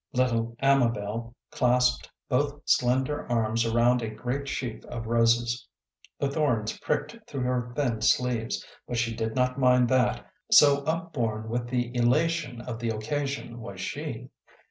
[0.13, 5.67] Little Amabel clasped both slender arms around a great sheaf of roses;
[6.19, 11.49] the thorns pricked through her thin sleeves, but she did not mind that, so upborne
[11.49, 14.31] with the elation of the occasion was she.